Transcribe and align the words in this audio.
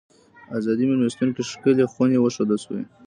ازادۍ 0.57 0.85
مېلمستون 0.89 1.29
کې 1.35 1.43
ښکلې 1.49 1.85
خونې 1.93 2.17
وښودل 2.19 2.59
شوې. 2.65 2.81